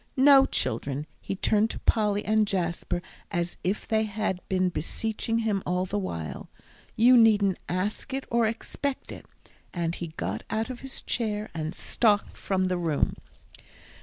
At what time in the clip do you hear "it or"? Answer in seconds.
8.11-8.47